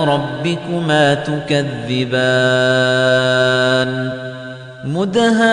[0.04, 2.30] ربكما تكذبان
[4.84, 5.44] مدهامتان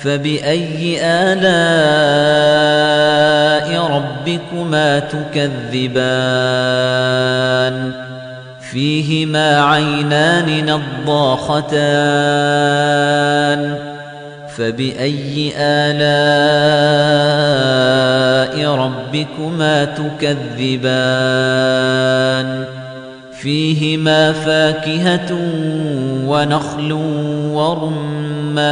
[0.00, 1.64] فبأي آلاء
[3.86, 6.14] ربكما تكذبان
[8.74, 11.74] فيهما عينان نضاختان
[14.56, 16.34] فبأي آلاء
[18.74, 21.04] ربكما تكذبان؟
[23.40, 25.38] فيهما فاكهة
[26.26, 26.92] ونخل
[27.52, 28.64] ورمان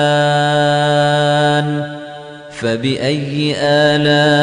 [2.51, 4.43] فبأي آلاء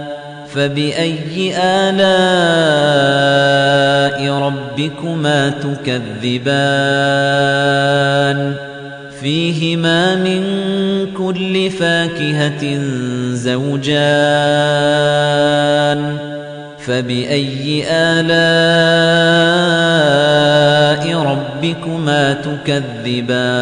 [0.53, 2.01] فبأي آلاء
[4.33, 6.71] ربكما تكذبان
[9.21, 10.43] فيهما من
[11.17, 12.79] كل فاكهة
[13.33, 14.01] زوجان
[16.79, 19.31] فبأي آلاء
[21.17, 23.61] ربكما تكذبان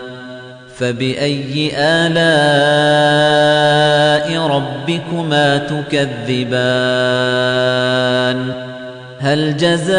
[0.81, 2.27] فبأي آلاء
[4.47, 6.61] ربكما تكذبان؟
[9.19, 9.95] هل جزاء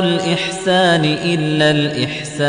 [0.00, 2.42] الإحسان إلا الإحسان؟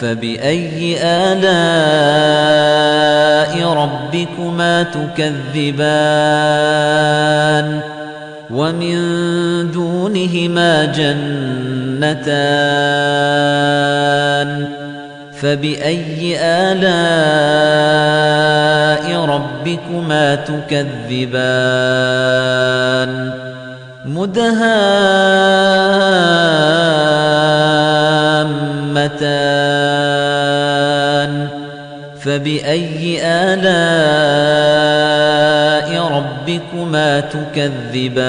[0.00, 1.58] فبأي آلاء
[3.72, 6.18] ربكما تكذبان؟
[8.50, 8.96] ومن
[9.70, 10.84] دونهما
[11.98, 13.18] جنتان
[15.32, 16.84] فبأي آلاء
[19.24, 21.48] ربكما تكذبان
[24.04, 24.58] مدهامتان
[32.20, 33.88] فبأي آلاء
[36.12, 38.28] ربكما تكذبان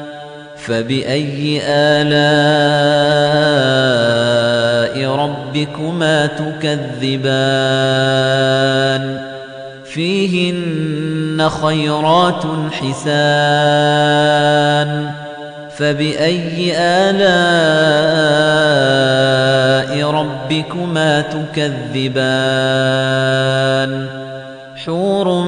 [0.65, 2.11] فبأي آلاء
[5.15, 7.41] ربكما تكذبان؟
[9.85, 14.11] فيهن خيرات حسان.
[15.77, 17.21] فبأي آلاء
[20.11, 22.31] ربكما تكذبان؟
[24.85, 25.47] حور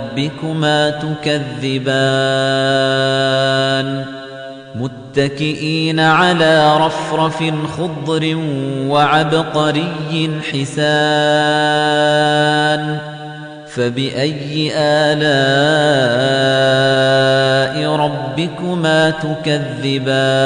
[0.11, 2.05] ربكما تكذبان
[4.75, 7.43] متكئين على رفرف
[7.77, 8.37] خضر
[8.87, 10.91] وعبقري حسان
[13.67, 15.31] فبأي آلاء
[17.95, 20.41] ربكما تكذبان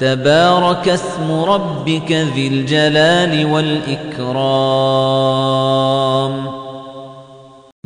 [0.00, 4.60] تبارك اسم ربك ذي الجلال والإكرام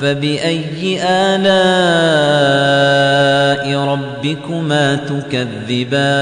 [0.00, 1.50] فبأي آلاء
[3.78, 6.20] ربكما تكذبان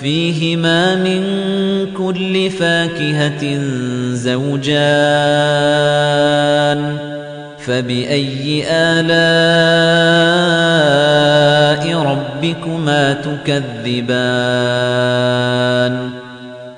[0.00, 1.22] فيهما من
[1.96, 3.58] كل فاكهة
[4.12, 4.74] زوجان
[7.58, 9.04] فبأي آلاء
[11.98, 14.54] ربكما تكذبان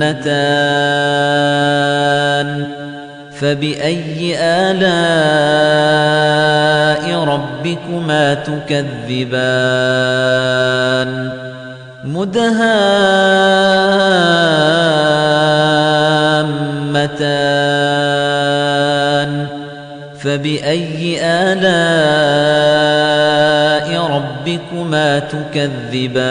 [0.00, 1.20] جنتان
[3.40, 4.80] فبأي آلاء
[7.24, 9.50] ربكما تكذبان
[12.04, 12.70] مدهامتان
[20.18, 21.90] فبأي آلاء
[24.06, 26.30] ربكما تكذبان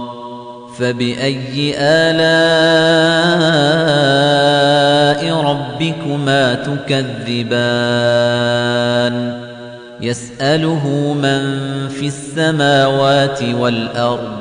[0.81, 2.21] فبأي آلاء
[5.35, 7.81] ربكما تكذبان؟
[10.01, 11.41] يسأله من
[11.87, 14.37] في السماوات والأرض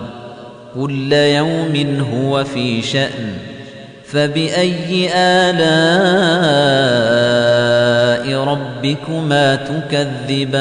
[0.74, 3.32] كل يوم هو في شأن.
[4.06, 5.60] فبأي آلاء
[8.44, 10.60] ربكما تكذبان؟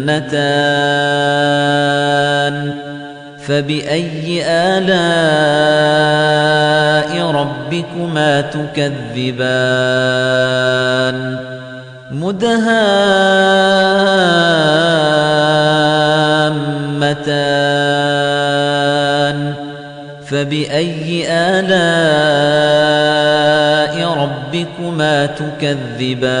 [0.00, 1.60] جنتان
[3.46, 4.90] فبأي آلاء
[7.30, 9.80] ربكما تكذبان
[12.10, 12.70] مدهامتان
[20.26, 22.70] فبأي آلاء
[24.18, 26.40] ربكما تكذبان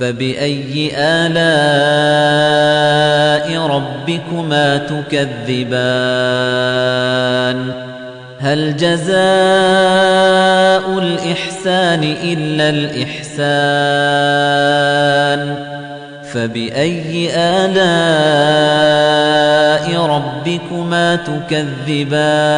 [0.00, 1.46] فبأي آلاء
[3.66, 5.80] ربكما تكذبان؟
[8.40, 9.14] هل جزاء
[10.98, 13.40] الإحسان إلا الإحسان؟
[16.32, 17.90] فبأي آلاء
[20.06, 22.50] ربكما تكذبان؟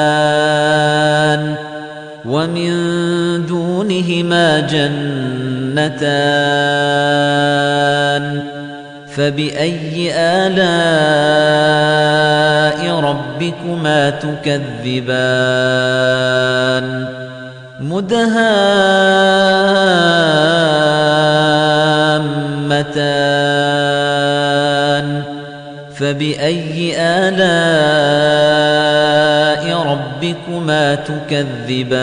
[2.25, 2.73] ومن
[3.47, 4.61] دونهما
[5.73, 6.93] جنتان
[9.09, 10.61] فبأي آلاء
[13.01, 15.27] ربكما تكذبان
[17.81, 18.43] مدهامتان
[25.95, 27.63] فبأي آلاء
[29.87, 32.03] ربكما تكذبان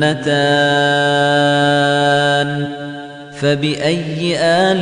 [0.00, 1.20] جنتان
[3.40, 4.80] فبأي آلاء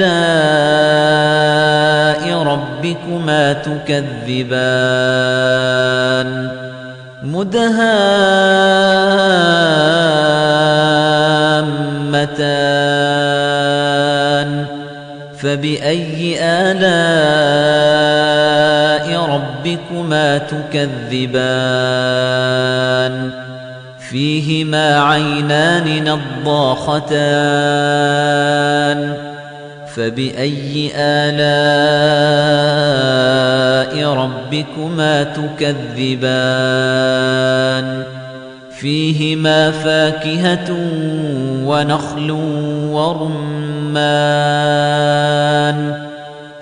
[2.43, 4.69] ربكما تكذبان
[7.23, 7.89] مدهامتان
[15.39, 17.09] فبأي آلاء
[19.25, 21.49] ربكما تكذبان
[24.11, 27.09] فيهما عينان نضاختان
[29.95, 31.69] فبأي آلاء
[34.15, 36.39] ربكما تكذبان؟
[38.81, 40.77] فيهما فاكهة
[41.65, 42.31] ونخل
[42.91, 44.09] ورمان.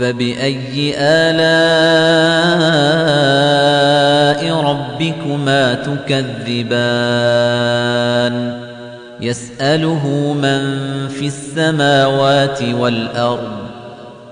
[0.00, 1.40] فبأي آلاء
[4.54, 7.10] ربكما تكذبان
[9.20, 10.60] يسأله من
[11.08, 13.58] في السماوات والأرض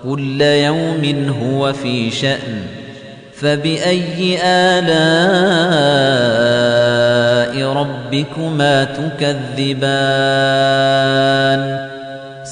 [0.05, 2.63] كل يوم هو في شأن
[3.35, 4.89] فبأي آلاء
[7.73, 9.89] ربكما تكذبان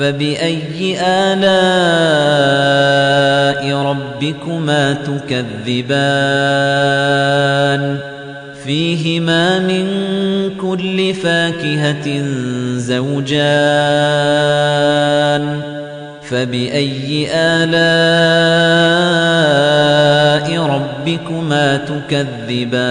[0.00, 1.60] فبأي آلاء
[3.76, 6.00] ربكما تكذبان؟
[8.64, 9.86] فيهما من
[10.60, 12.24] كل فاكهة
[12.76, 13.40] زوجان.
[16.30, 17.70] فبأي آلاء
[20.60, 22.90] ربكما تكذبان؟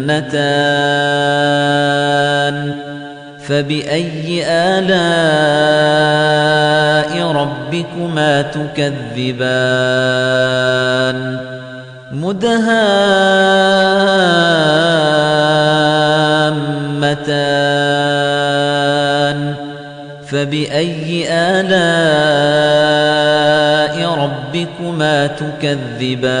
[0.00, 1.20] جنتان
[3.46, 4.90] فبأي آلاء
[7.32, 9.80] ربكما تكذبان
[12.12, 12.70] مدهامتان
[20.26, 21.90] فبأي آلاء
[24.14, 26.40] ربكما تكذبان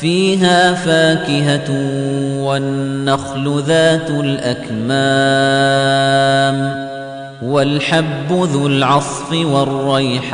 [0.00, 1.70] فيها فاكهة
[2.42, 5.52] والنخل ذات الأكمام
[7.42, 10.32] والحب ذو العصف والريحان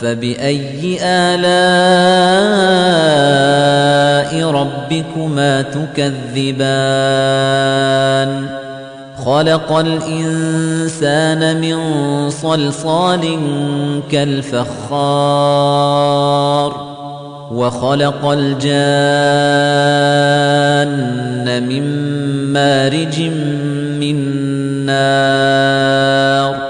[0.00, 1.50] فبأي آلاء
[4.50, 6.80] ربكما تكذبان؟
[9.24, 11.78] خلق الإنسان من
[12.30, 13.38] صلصال
[14.10, 14.70] كالفخار
[17.52, 18.70] وخلق الجان
[21.68, 21.84] من
[22.52, 23.20] مارج
[24.00, 24.16] من
[24.86, 26.69] نار.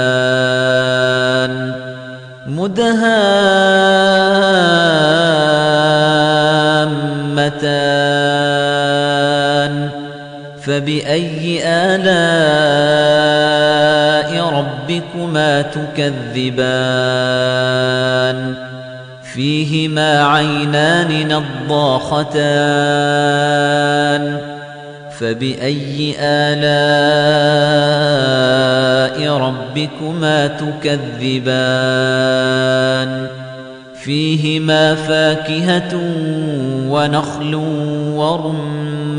[2.47, 3.09] مدهامتان
[10.63, 12.29] فبأي آلاء
[14.45, 16.69] ربكما تكذبان
[19.39, 22.39] فيهما عينان نضاختان
[25.19, 26.59] فبأي آلاء
[29.33, 31.59] ربكما تكذبان
[34.03, 36.01] فيهما فاكهة
[36.89, 37.55] ونخل
[38.15, 39.19] ورمان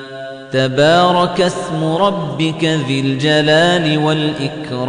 [0.53, 4.81] تبارك اسم ربك ذي الجلال والإكرام.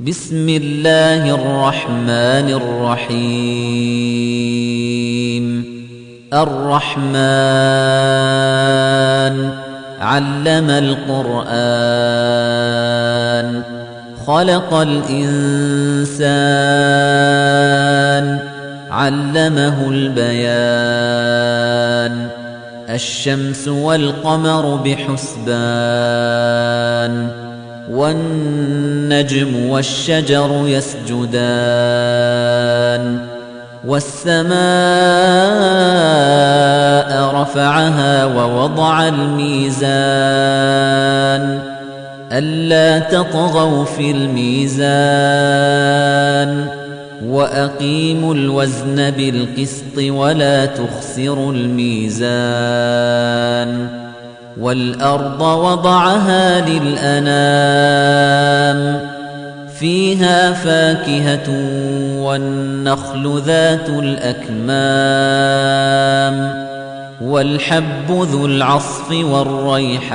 [0.00, 3.14] بسم الله الرحمن الرحيم.
[6.34, 7.14] الرحمن
[10.00, 11.54] علم القرآن.
[14.26, 16.14] خلق الإنسان
[18.94, 20.28] علمه البيان.
[22.90, 25.48] الشمس والقمر بحسبان.
[27.90, 31.34] والنجم والشجر يسجدان.
[33.86, 34.54] والسماء
[37.34, 39.84] رفعها ووضع الميزان.
[42.32, 44.84] ألا تطغوا في الميزان.
[47.22, 52.24] وأقيموا الوزن بالقسط ولا تخسروا الميزان
[54.60, 57.94] والأرض وضعها للأنام
[59.78, 61.50] فيها فاكهة
[62.22, 65.34] والنخل ذات الأكمام
[67.22, 70.14] والحب ذو العصف والريحان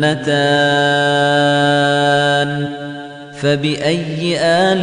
[0.00, 1.20] جنتان
[3.40, 4.80] فبأي آلاء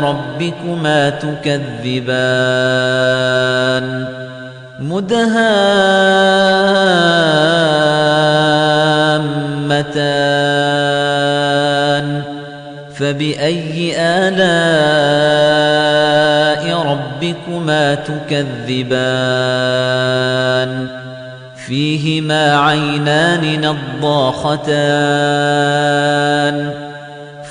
[0.00, 2.24] ربكما تكذبان
[4.80, 5.44] مدهامتان
[12.94, 14.64] فبأي آلاء
[16.82, 19.04] ربكما تكذبان
[21.66, 24.84] فيهما عينان نضاختان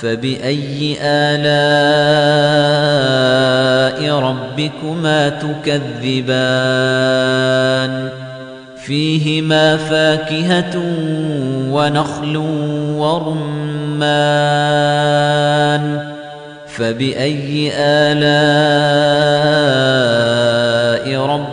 [0.02, 1.74] فبأي آلاء
[4.20, 6.74] ربكما تكذبان؟
[8.86, 10.82] فيهما فاكهة
[11.72, 12.38] ونخل
[12.98, 14.24] ورمان
[16.68, 18.34] فبأي آلاء
[21.26, 21.53] ربكما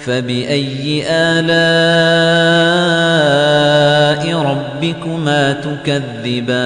[0.06, 1.56] فبأي آلاء
[4.36, 6.66] ربكما تكذبان؟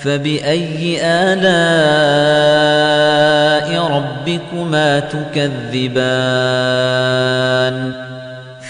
[0.00, 2.22] فبأي آلاء
[3.86, 6.12] ربكما تكذبان